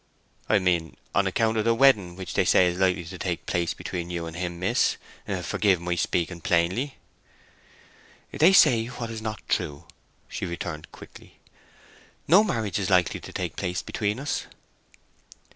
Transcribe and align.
"I 0.49 0.57
meant 0.57 0.97
on 1.13 1.27
account 1.27 1.57
of 1.57 1.65
the 1.65 1.75
wedding 1.75 2.15
which 2.15 2.33
they 2.33 2.43
say 2.43 2.65
is 2.65 2.79
likely 2.79 3.05
to 3.05 3.19
take 3.19 3.45
place 3.45 3.75
between 3.75 4.09
you 4.09 4.25
and 4.25 4.35
him, 4.35 4.57
miss. 4.57 4.97
Forgive 5.43 5.79
my 5.79 5.93
speaking 5.93 6.41
plainly." 6.41 6.95
"They 8.31 8.51
say 8.51 8.87
what 8.87 9.11
is 9.11 9.21
not 9.21 9.47
true." 9.47 9.85
she 10.27 10.47
returned 10.47 10.91
quickly. 10.91 11.37
"No 12.27 12.43
marriage 12.43 12.79
is 12.79 12.89
likely 12.89 13.19
to 13.19 13.31
take 13.31 13.55
place 13.55 13.83
between 13.83 14.19
us." 14.19 14.47